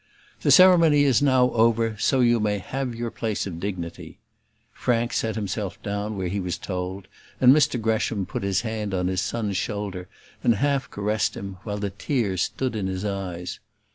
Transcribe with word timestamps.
"The 0.41 0.49
ceremony 0.49 1.03
is 1.03 1.21
now 1.21 1.51
over, 1.51 1.95
so 1.99 2.21
you 2.21 2.39
may 2.39 2.57
have 2.57 2.95
your 2.95 3.11
place 3.11 3.45
of 3.45 3.59
dignity." 3.59 4.17
Frank 4.73 5.13
sat 5.13 5.35
himself 5.35 5.79
down 5.83 6.17
where 6.17 6.27
he 6.27 6.39
was 6.39 6.57
told, 6.57 7.07
and 7.39 7.53
Mr 7.55 7.79
Gresham 7.79 8.25
put 8.25 8.41
his 8.41 8.61
hand 8.61 8.95
on 8.95 9.05
his 9.05 9.21
son's 9.21 9.57
shoulder 9.57 10.09
and 10.43 10.55
half 10.55 10.89
caressed 10.89 11.37
him, 11.37 11.57
while 11.61 11.77
the 11.77 11.91
tears 11.91 12.41
stood 12.41 12.75
in 12.75 12.87
his 12.87 13.05
eyes. 13.05 13.59